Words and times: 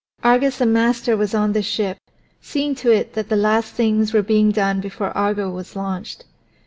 Argus 0.23 0.57
the 0.57 0.65
master 0.65 1.15
was 1.15 1.35
on 1.35 1.53
the 1.53 1.61
ship, 1.61 1.99
seeing 2.41 2.73
to 2.73 2.89
it 2.89 3.13
that 3.13 3.29
the 3.29 3.35
last 3.35 3.75
things 3.75 4.13
were 4.13 4.23
being 4.23 4.49
done 4.49 4.81
before 4.81 5.15
Argo 5.15 5.47
was 5.51 5.75
launched. 5.75 6.25